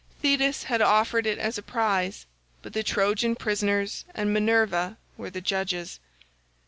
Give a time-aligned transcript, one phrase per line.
[0.19, 2.25] Thetis had offered it as a prize,
[2.63, 5.99] but the Trojan prisoners and Minerva were the judges.